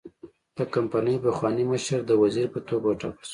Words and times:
د 0.57 0.59
کمپنۍ 0.75 1.15
پخوانی 1.23 1.63
مشر 1.71 1.99
د 2.05 2.11
وزیر 2.21 2.47
په 2.53 2.59
توګه 2.69 2.85
وټاکل 2.89 3.23
شو. 3.27 3.29